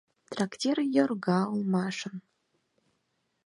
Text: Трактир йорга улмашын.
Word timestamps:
Трактир 0.31 0.77
йорга 0.95 1.39
улмашын. 1.53 2.15